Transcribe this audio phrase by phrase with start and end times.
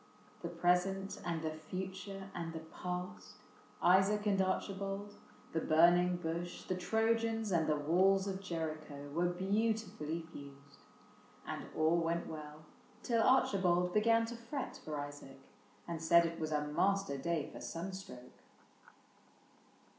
[0.41, 3.35] The present and the future and the past,
[3.83, 5.13] Isaac and Archibald,
[5.53, 6.63] the burning bush.
[6.63, 10.79] The Trojans and the walls of Jericho, Were beautifully fused;
[11.45, 12.65] and all went well
[13.03, 15.39] Till Archibald began to fret for Isaac
[15.87, 18.41] And said it was a master day for sunstroke.